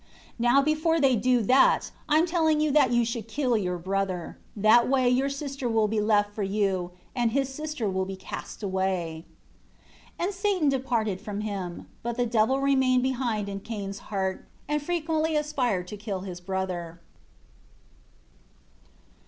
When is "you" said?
2.59-2.71, 2.91-3.05, 6.41-6.89